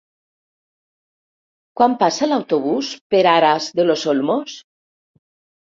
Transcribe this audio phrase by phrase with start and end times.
[1.81, 4.59] Quan passa l'autobús per Aras de los Olmos?